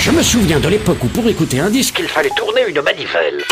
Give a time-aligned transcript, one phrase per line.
[0.00, 3.42] Je me souviens de l'époque où pour écouter un disque, il fallait tourner une manivelle.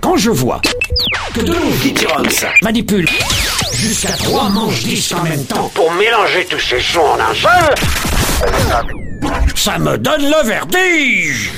[0.00, 0.60] Quand je vois
[1.34, 2.32] que de longues
[2.62, 3.08] manipulent
[3.74, 7.74] jusqu'à trois manches disques en même temps pour mélanger tous ces sons en un seul,
[9.56, 11.50] ça me donne le vertige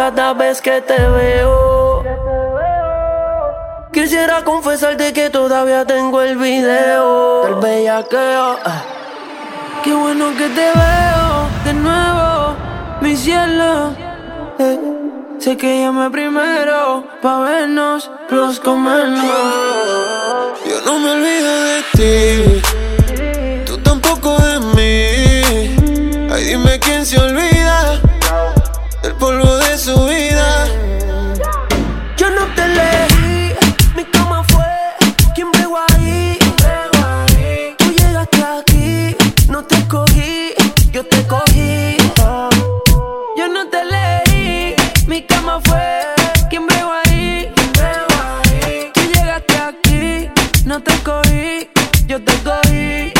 [0.00, 2.02] cada vez que te veo.
[3.92, 8.56] Quisiera confesarte que todavía tengo el video del bellaqueo.
[9.84, 11.28] Qué bueno que te veo
[11.66, 12.56] de nuevo,
[13.02, 13.94] mi cielo.
[14.58, 14.78] Eh,
[15.38, 19.26] sé que llamé primero pa' vernos, los comernos.
[20.66, 26.32] Yo no me olvido de ti, tú tampoco de mí.
[26.32, 27.49] Hay dime quién se olvida
[29.20, 30.66] polvo de su vida.
[32.16, 33.54] Yo no te elegí,
[33.94, 34.64] mi cama fue
[35.34, 36.38] quien bregó ahí.
[37.76, 39.16] Tú llegaste aquí,
[39.48, 40.54] no te escogí,
[40.90, 41.98] yo te cogí.
[43.36, 44.74] Yo no te elegí,
[45.06, 45.84] mi cama fue
[46.48, 47.52] quien bregó ahí.
[48.94, 50.30] Tú llegaste aquí,
[50.64, 51.70] no te escogí,
[52.06, 53.12] yo te cogí.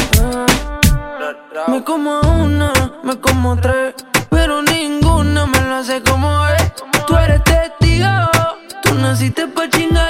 [1.69, 2.73] Me como una,
[3.05, 3.90] me como tres,
[6.01, 6.73] hace como es.
[7.07, 8.09] Tú eres testigo,
[8.83, 10.10] tú naciste pa' chingar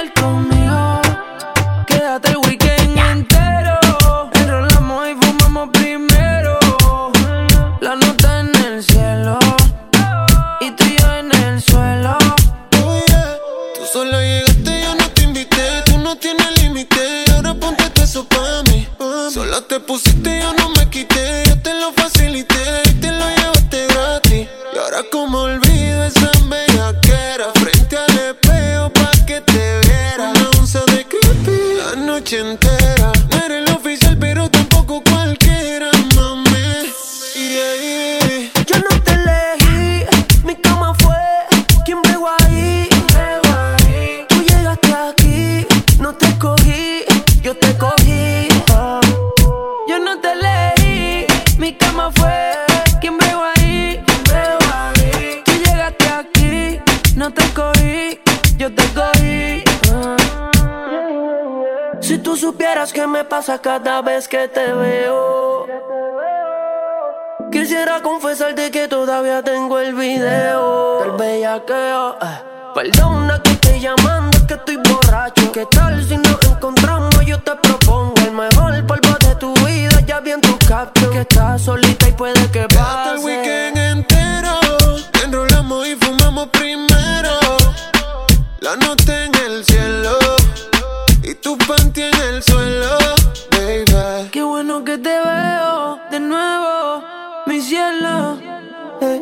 [63.21, 65.67] me pasa cada vez que te veo.
[67.51, 72.17] Quisiera confesarte que todavía tengo el video del bellaqueo.
[72.19, 72.41] eh.
[72.73, 75.51] Perdona que estoy llamando, es que estoy borracho.
[75.51, 77.13] ¿Qué tal si nos encontramos?
[77.23, 79.99] Yo te propongo el mejor polvo de tu vida.
[80.07, 83.11] Ya vi en tu caption que estás solita y puede que pase.
[83.11, 84.55] el weekend entero,
[85.23, 87.37] enrolamos y fumamos primero.
[88.61, 90.17] La nota en el cielo
[91.23, 92.90] y tu panty en el suelo,
[97.61, 98.37] cielo.
[99.01, 99.21] Eh,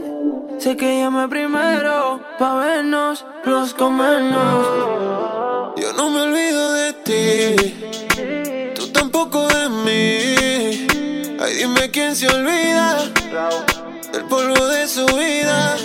[0.59, 5.75] sé que llamé primero pa' vernos, los comernos.
[5.77, 10.87] Yo no me olvido de ti, tú tampoco de mí.
[11.41, 12.97] Ay, dime quién se olvida
[14.11, 15.75] del polvo de su vida.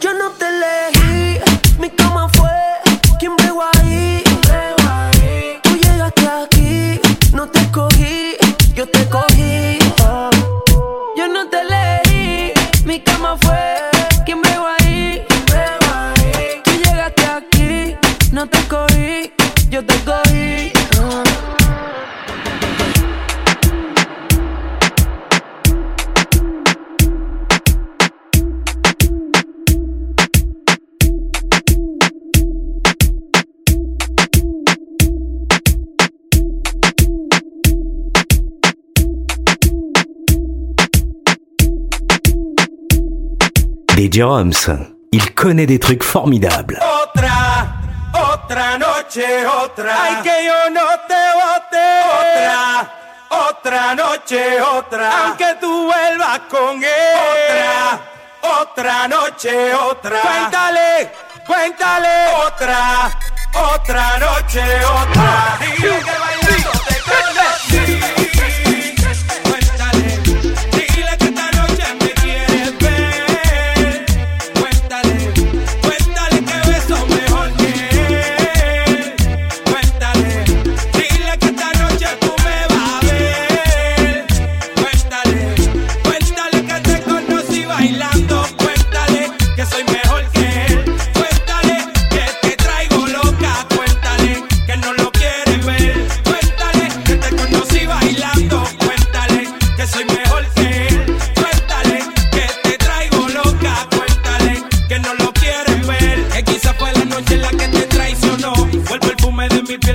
[0.00, 1.40] Yo no te elegí,
[1.78, 2.50] mi cama fue
[3.18, 4.22] quien bregó ahí.
[5.62, 7.00] Tú llegaste aquí,
[7.32, 8.36] no te escogí,
[8.74, 9.31] yo te cogí.
[44.02, 44.68] DJ Roms,
[45.12, 46.76] il connaît des trucs formidables.
[47.04, 47.68] Otra,
[48.32, 49.94] otra noche, otra.
[50.02, 51.86] Ay, que yo no te bote.
[52.18, 52.90] Otra,
[53.48, 55.08] otra noche, otra.
[55.26, 58.00] Aunque tú vuelvas con él.
[58.42, 60.20] Otra, otra noche, otra.
[60.20, 61.12] Cuéntale,
[61.46, 62.26] cuéntale.
[62.44, 63.08] Otra,
[63.54, 65.58] otra noche, otra.
[65.60, 67.51] Dile que bailando te conocí.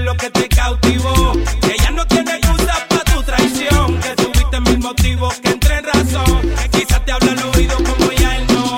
[0.08, 1.34] Lo que te cautivó.
[1.62, 4.00] Que ya no tiene excusa para tu traición.
[4.00, 6.42] Que tuviste mil motivos que entre en razón.
[6.62, 8.78] Que quizás te habla al oído como ya él no.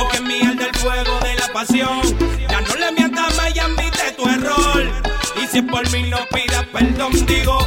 [0.00, 2.00] O que mi alma el fuego de la pasión.
[2.48, 4.82] Ya no le mientas más y admite tu error.
[5.42, 7.58] Y si es por mí no pidas perdón, digo,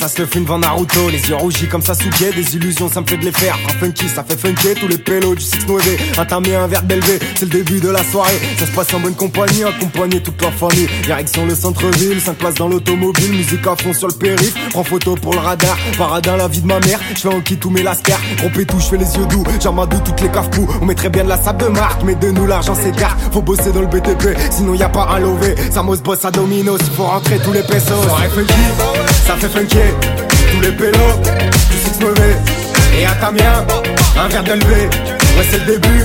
[0.00, 2.88] bédodo et ça se le fait devant Naruto Les yeux rougis comme Sasuke, des illusions
[2.88, 3.58] ça me fait de les faire.
[3.58, 7.18] Frappe funky, ça fait funky, tous les pélos du 6 9 Entamé un verre d'élevé,
[7.34, 8.38] c'est le début de la soirée.
[8.58, 10.88] Ça se passe en bonne compagnie, accompagné toute la famille.
[11.02, 15.14] Direction le centre-ville, 5 places dans l'automobile Musique à fond sur le périph', prends photo
[15.16, 17.82] pour le radar Paradin la vie de ma mère, je fais en kit tous mes
[17.82, 21.24] lascars Gros tout, je fais les yeux doux, j'amadou toutes les cafous On mettrait bien
[21.24, 24.36] de la sable de marque, mais de nous l'argent s'écarte Faut bosser dans le BTP,
[24.50, 27.62] sinon y a pas un lové Samos bosse à Domino, s'il faut rentrer tous les
[27.62, 28.02] pesos.
[28.04, 28.54] Soirée funky,
[29.26, 29.89] ça fait funky
[30.52, 31.16] Tous les pélos,
[31.70, 32.36] du 6 mauvais
[32.98, 33.64] Et à Tamien,
[34.18, 34.88] un verre d'élevé
[35.36, 36.04] Ouais c'est le début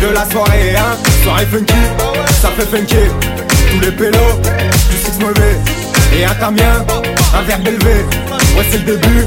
[0.00, 0.96] de la soirée hein.
[1.22, 1.74] Soirée funky,
[2.40, 2.96] ça fait funky.
[3.70, 4.40] Tous les pélos,
[4.90, 5.56] du 6 mauvais
[6.16, 6.84] Et à Tamien,
[7.34, 8.04] un verre d'élevé
[8.56, 9.24] Ouais c'est le début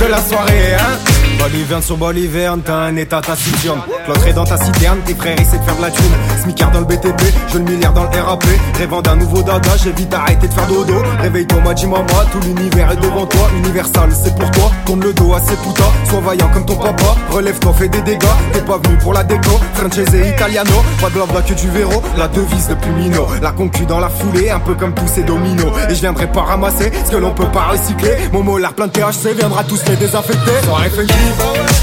[0.00, 1.12] de la soirée hein
[1.42, 5.64] Boliverne sur Boliverne, t'as un état taciturne Cloîtré dans ta citerne, tes frères essaient de
[5.64, 6.12] faire de la thune.
[6.40, 8.44] Smicard dans le BTP, je le milliard dans le RAP
[8.78, 10.94] Rêvant d'un nouveau dada, j'ai vite arrêté de faire dodo.
[11.20, 13.48] Réveille-toi ma maman, tout l'univers est devant toi.
[13.58, 15.92] Universal, c'est pour toi, tourne le dos à ces putas.
[16.08, 18.36] Sois vaillant comme ton papa, relève-toi, fais des dégâts.
[18.52, 20.84] T'es pas venu pour la déco, francese italiano.
[21.00, 23.26] Pas de blabla que du véro, la devise de Pumino.
[23.40, 25.72] La concu dans la foulée, un peu comme tous ces dominos.
[25.88, 28.16] Et je viendrai pas ramasser ce que l'on peut pas recycler.
[28.32, 30.90] Mon molar plein de THC viendra tous les désinfecter Soirée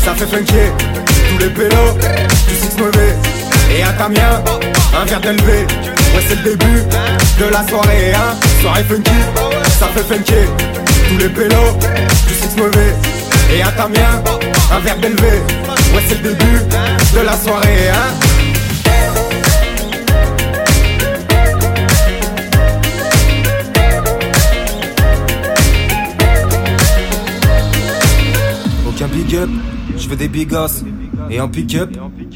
[0.03, 0.53] ça fait funky
[1.29, 1.93] Tous les pélos,
[2.47, 3.15] du 6 mauvais.
[3.75, 4.43] Et à Tamien,
[4.99, 5.67] un verre d'élevé
[6.15, 6.83] Ouais c'est le début
[7.39, 8.35] de la soirée hein.
[8.62, 9.12] Soirée funky,
[9.79, 10.33] ça fait funky
[11.07, 11.77] Tous les pélos,
[12.27, 12.95] du 6 mauvais.
[13.53, 14.23] Et à Tamien,
[14.71, 15.41] un verre d'élevé
[15.93, 16.59] Ouais c'est le début
[17.13, 18.29] de la soirée hein
[28.99, 29.49] Aucun big up,
[29.95, 30.83] je veux des big ass.
[31.29, 31.89] Et en pick-up,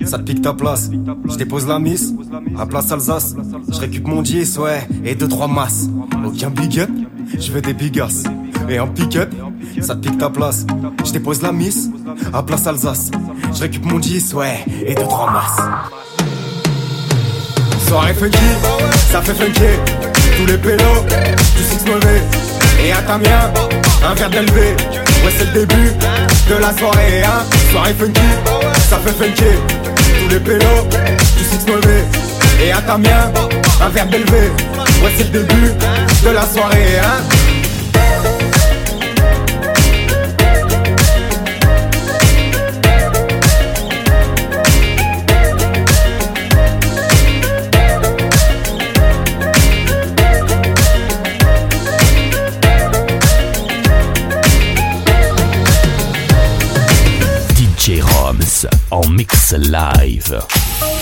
[0.06, 0.90] ça te pique ta place.
[1.30, 2.14] Je dépose la miss,
[2.58, 3.36] à place Alsace.
[3.70, 5.90] Je récup mon 10, ouais, et deux trois masses.
[6.26, 6.90] Aucun big up,
[7.38, 8.24] je veux des big ass.
[8.70, 9.36] Et en pick-up,
[9.82, 10.66] ça te pique ta place.
[11.04, 11.90] Je dépose la miss,
[12.32, 13.12] à place Alsace.
[13.54, 15.68] Je récup mon 10, ouais, et deux trois masses.
[17.90, 18.38] Soirée funky,
[19.12, 19.60] ça fait funky
[20.38, 21.04] Tous les pélos,
[21.58, 22.53] du 6 mauvais
[22.84, 23.54] Et à Tamien,
[24.06, 24.76] un verre d'élevé
[25.24, 25.92] Ouais c'est le début
[26.50, 27.46] de la soirée hein.
[27.72, 28.22] Soirée funky,
[28.90, 29.44] ça fait funky.
[30.20, 30.88] Tous les pélos,
[31.38, 32.04] du 6 mauvais
[32.62, 33.32] Et à Tamien,
[33.82, 34.52] un verre d'élevé
[35.02, 35.72] Ouais c'est le début
[36.26, 37.24] de la soirée hein
[58.94, 60.93] en mix live.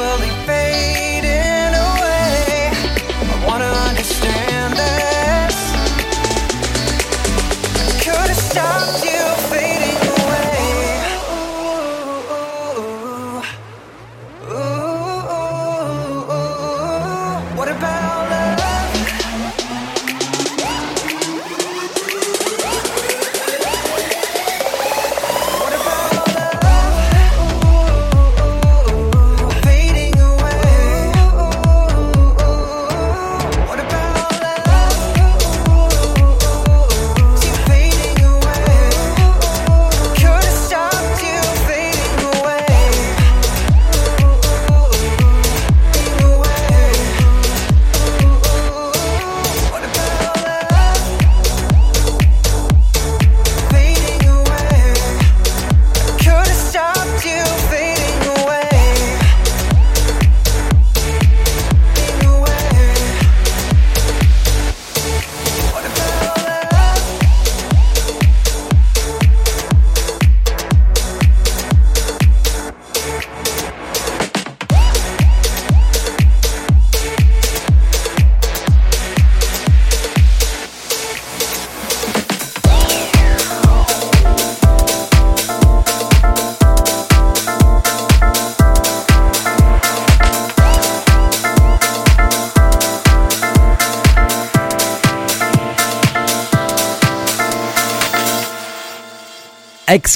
[0.00, 0.59] fully paid.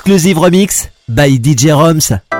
[0.04, 2.33] Exclusive remix by DJ Roms.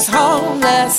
[0.00, 0.98] he's homeless.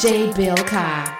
[0.00, 1.19] DJ Bill Carr.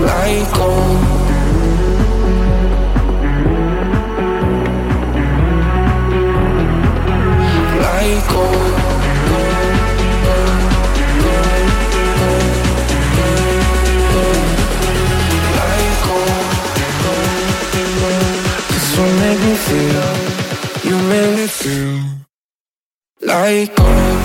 [0.00, 1.00] Like gold.
[7.80, 8.80] Like gold.
[19.20, 22.00] Make me feel, you make me feel
[23.20, 24.23] like gold.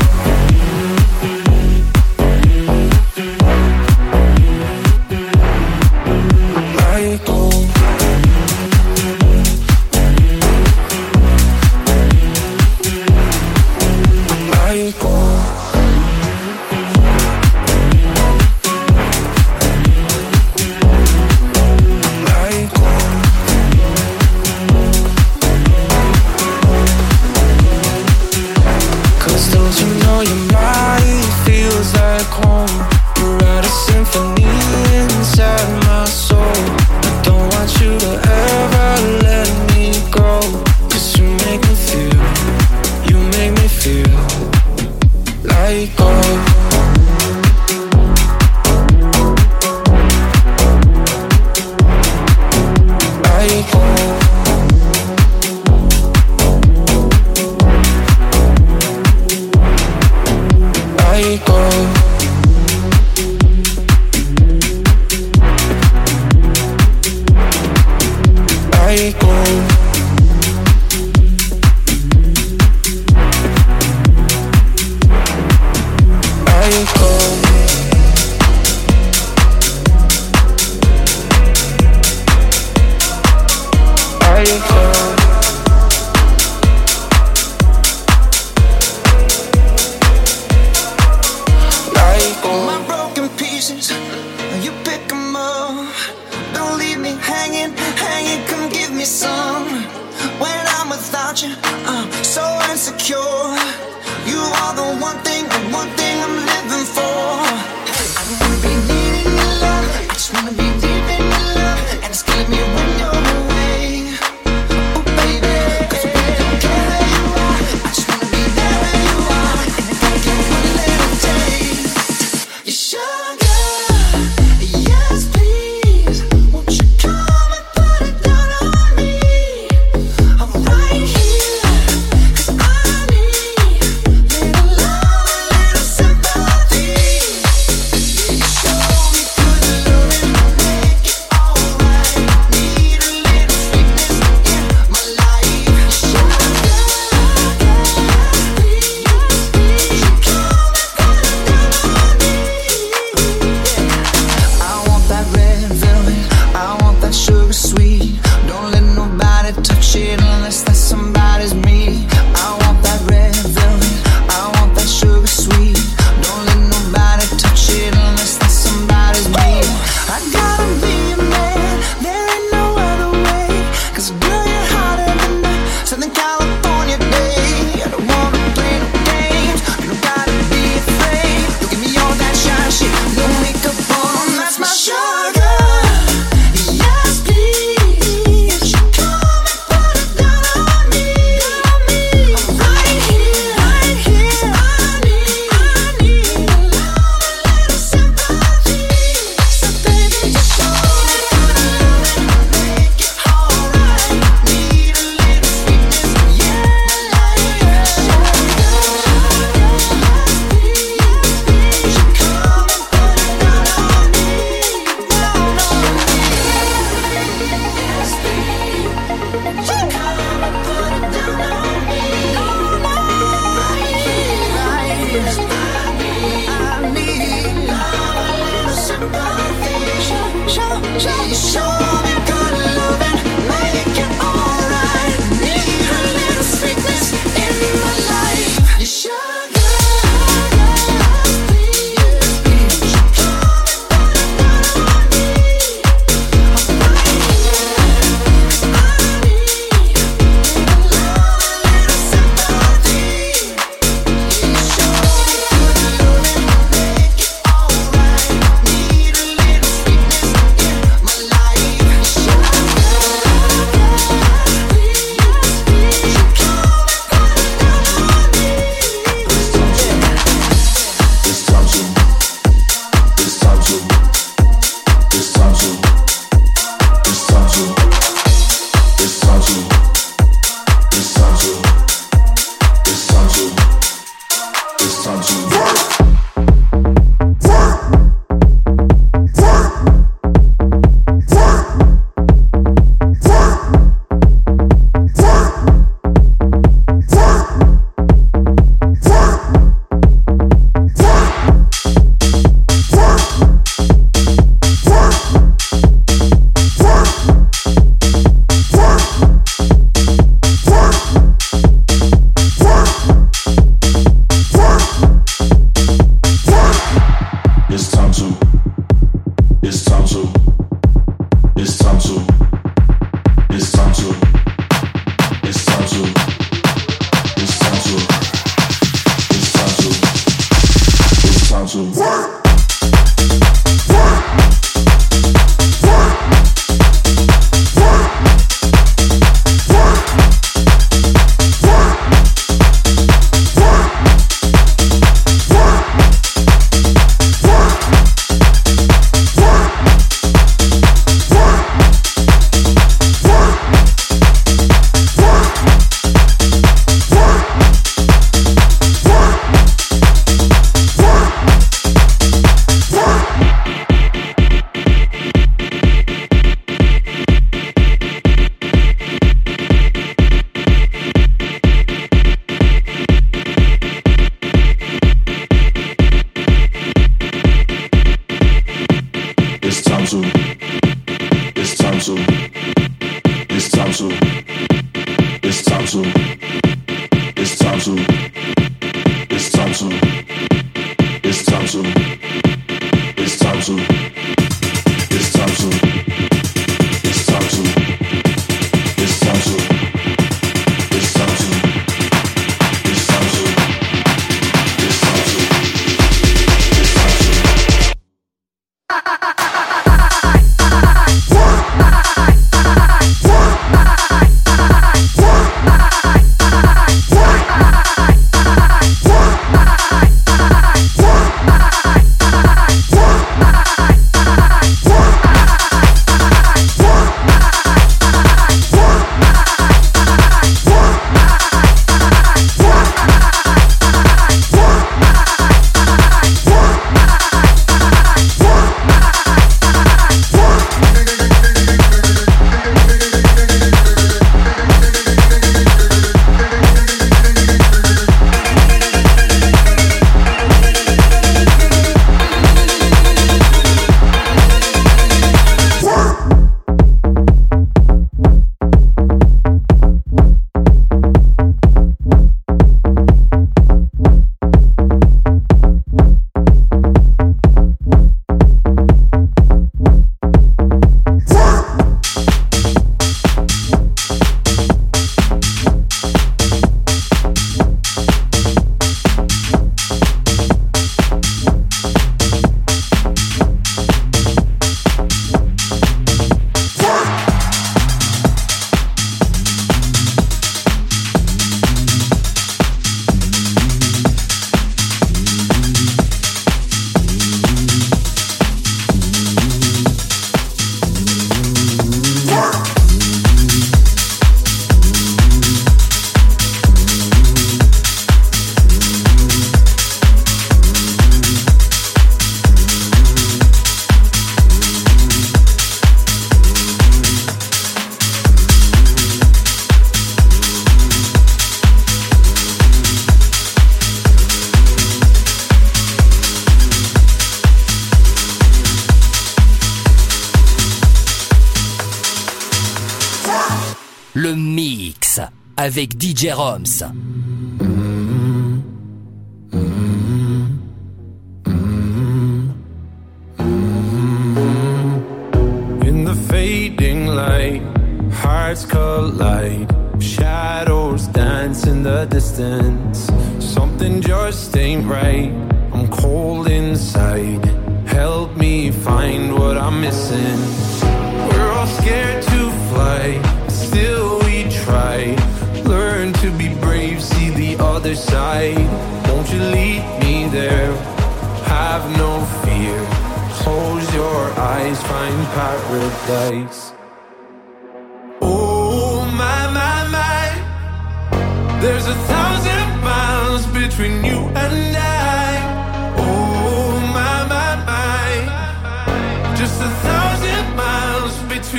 [536.20, 536.89] Jérôme.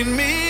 [0.01, 0.50] Between me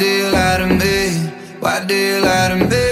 [0.00, 0.96] do you lie to me?
[1.60, 2.84] Why do you lie to me?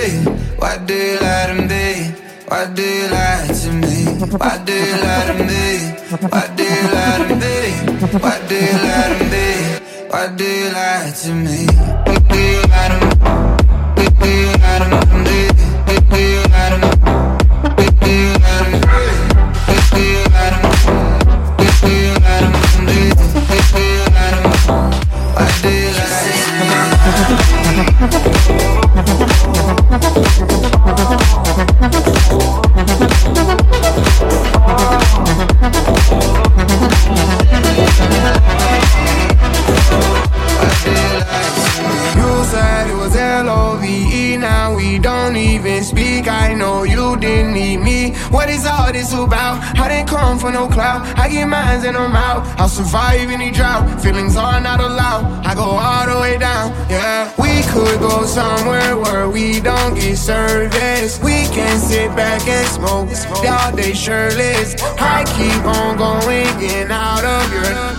[0.60, 2.12] Why do you lie to me?
[2.48, 3.94] Why do you lie to me?
[4.42, 5.64] Why do you lie to me?
[6.32, 7.54] Why do you lie to me?
[8.20, 9.46] Why do you lie to me?
[10.12, 11.58] Why do you lie to me?
[12.04, 13.26] Why do you lie to me?
[13.96, 15.38] Why do you lie to me?
[15.86, 16.87] Why do you lie to me?
[48.30, 49.56] What is all this about?
[49.78, 51.06] I didn't come for no clout.
[51.18, 52.46] I get mines and I'm out.
[52.60, 54.00] I'll survive any drought.
[54.00, 55.46] Feelings are not allowed.
[55.46, 56.70] I go all the way down.
[56.90, 61.18] Yeah, we could go somewhere where we don't get service.
[61.22, 63.08] We can sit back and smoke
[63.46, 64.76] all day shirtless.
[65.00, 67.97] I keep on going, getting out of your.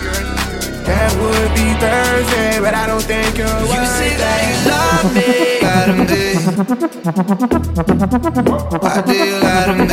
[0.90, 5.62] That would be Thursday, but I don't think you're You say that you love me.
[5.62, 6.34] Lie to me.
[8.82, 9.86] Why do you lie to me?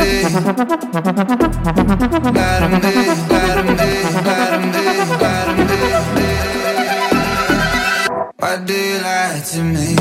[2.34, 2.90] Lie to me,
[3.30, 3.78] lie to me,
[4.26, 4.82] lie to me,
[5.22, 5.54] lie to
[6.16, 6.28] me.
[8.40, 9.97] Why do you lie to me?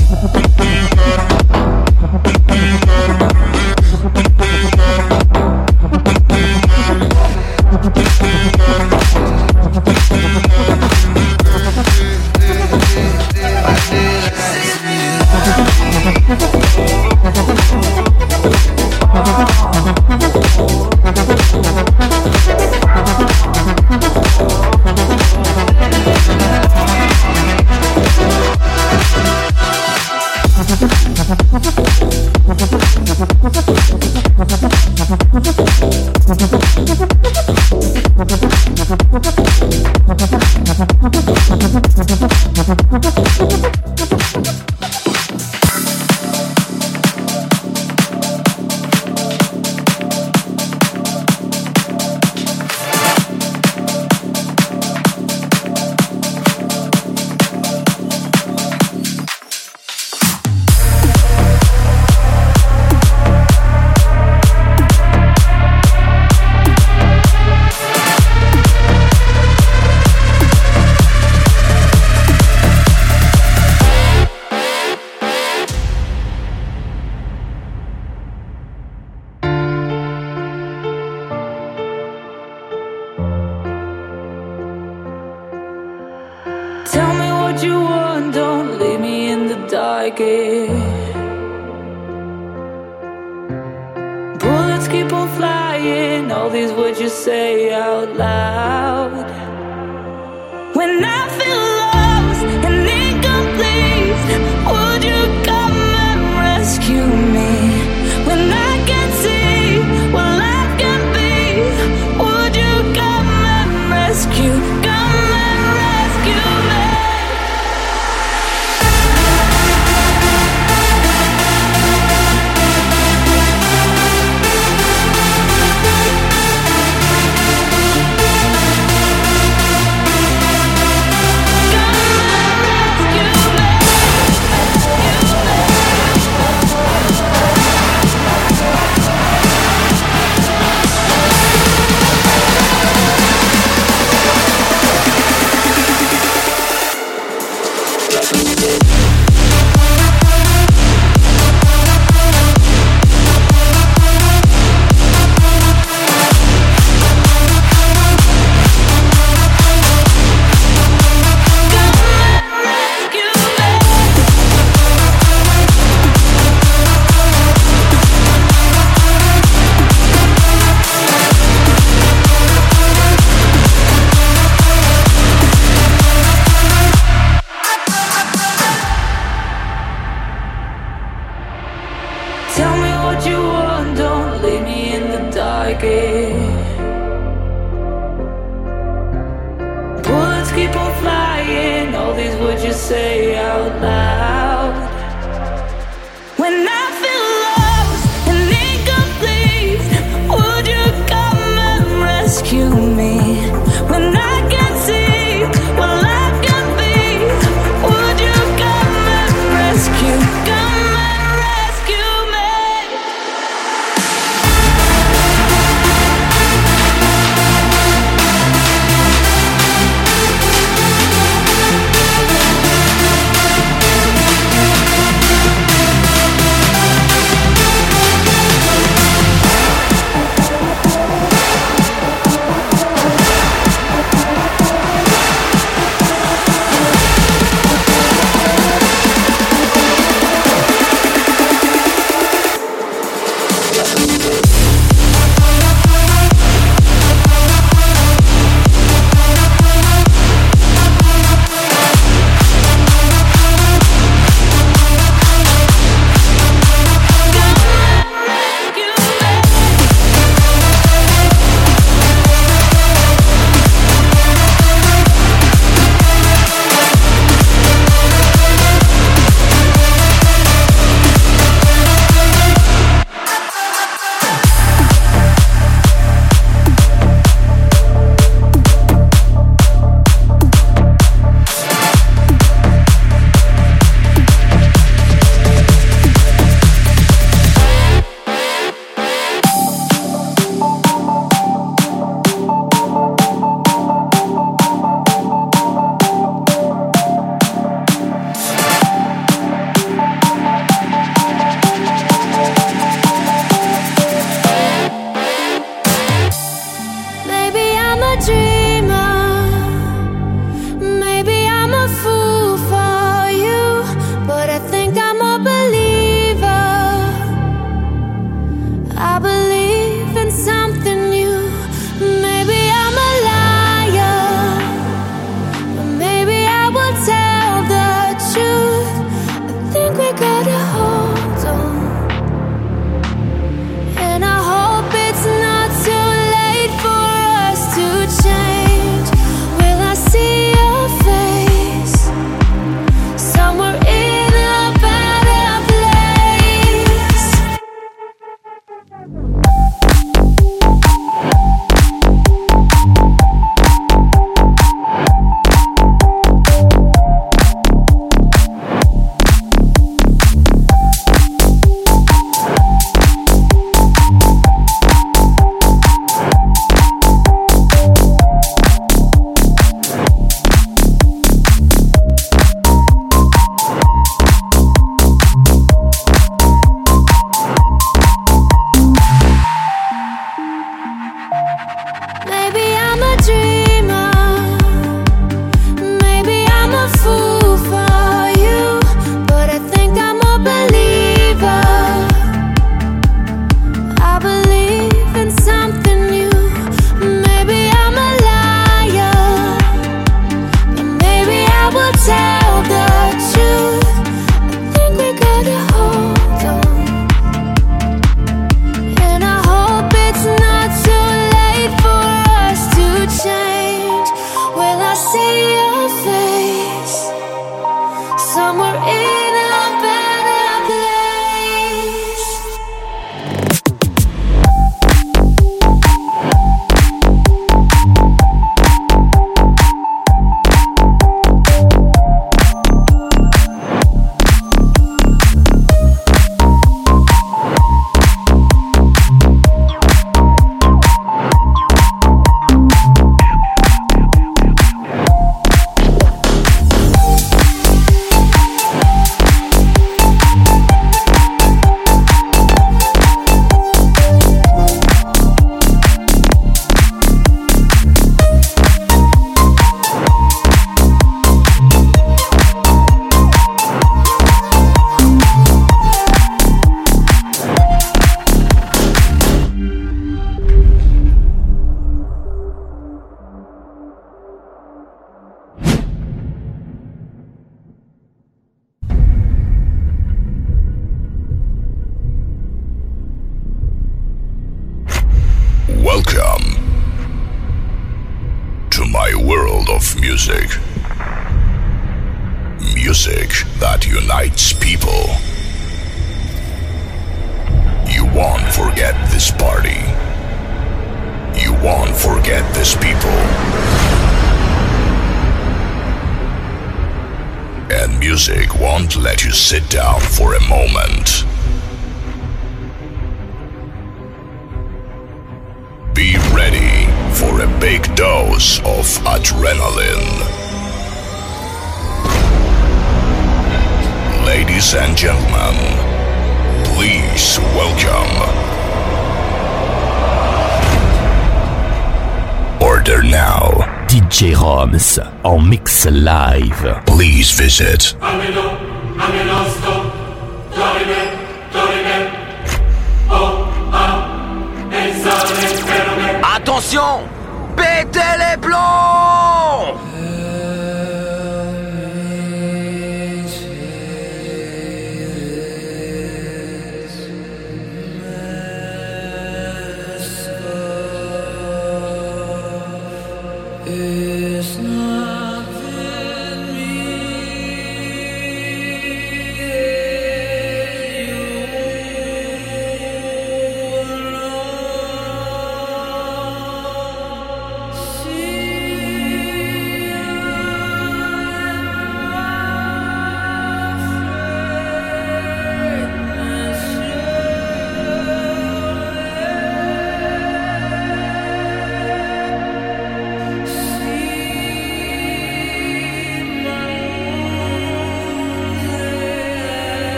[537.58, 537.97] Visit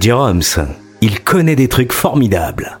[0.00, 0.66] DJ Roms,
[1.02, 2.80] il connaît des trucs formidables.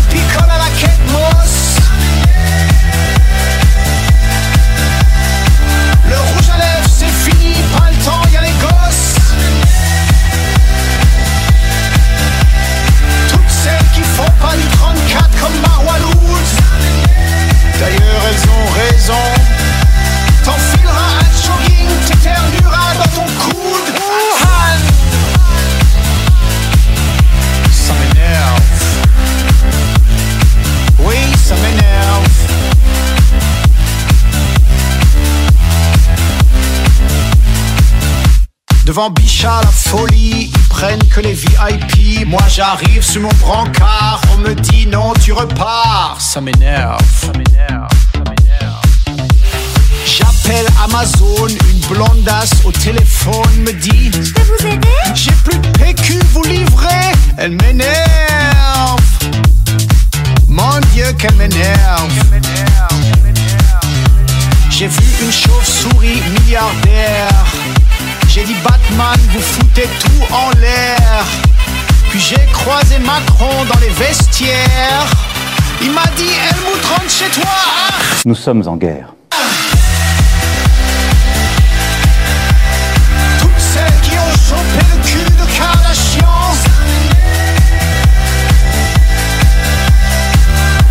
[17.81, 19.23] D'ailleurs elles ont raison.
[20.43, 23.89] T'enfileras un jogging, t'éternueras dans ton coude.
[24.43, 24.77] Han.
[27.71, 28.61] Ça m'énerve.
[30.99, 32.27] Oui, ça m'énerve.
[38.85, 42.25] Devant Bichat, la folie, prennent que les VIP.
[42.25, 46.17] Moi j'arrive sur mon brancard, on me dit non, tu repars.
[46.19, 46.99] Ça m'énerve.
[47.13, 47.89] Ça m'énerve.
[48.13, 48.81] Ça m'énerve.
[50.05, 54.87] J'appelle Amazon, une blondasse au téléphone me dit Je peux vous aider?
[55.13, 58.99] J'ai plus de PQ, vous livrez Elle m'énerve.
[60.47, 62.11] Mon Dieu, qu'elle m'énerve.
[64.69, 67.45] J'ai vu une chauve-souris milliardaire.
[68.33, 71.25] J'ai dit Batman, vous foutez tout en l'air.
[72.09, 75.05] Puis j'ai croisé Macron dans les vestiaires.
[75.81, 77.43] Il m'a dit Helmut rentre chez toi.
[77.45, 77.91] Ah
[78.23, 79.13] Nous sommes en guerre.
[83.41, 86.55] Toutes celles qui ont chopé le cul de Kardashian.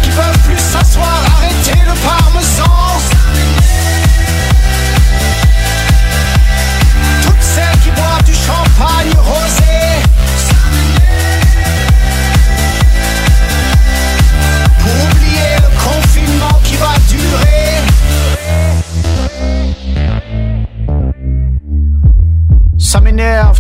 [0.03, 2.70] Qui peuvent plus s'asseoir, arrêter le parmesan.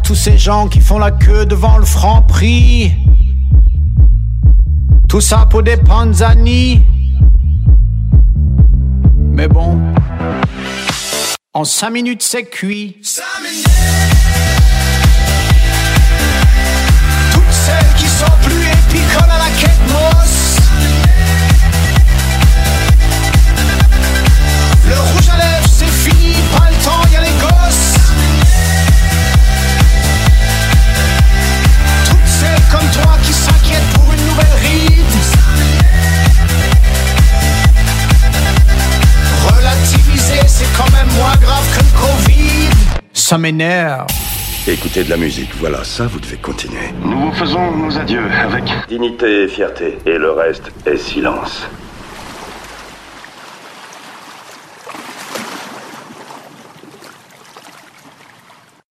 [0.03, 2.93] Tous ces gens qui font la queue devant le franc prix.
[5.09, 6.85] Tout ça pour des panzani.
[9.16, 9.78] Mais bon,
[11.55, 12.97] en cinq minutes c'est cuit.
[17.32, 20.30] Toutes celles qui sont plus épicoles à la quête mosse.
[43.31, 44.09] Ça m'énerve.
[44.66, 46.93] Écoutez de la musique, voilà, ça vous devez continuer.
[47.05, 51.65] Nous vous faisons nos adieux avec Dignité et fierté, et le reste est silence.